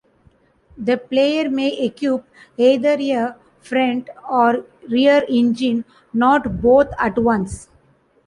[0.79, 2.25] The player may equip
[2.57, 7.69] either a front or rear engine, not both at once.